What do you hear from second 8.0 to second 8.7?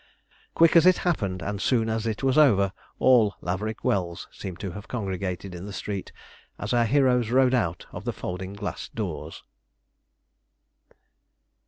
the folding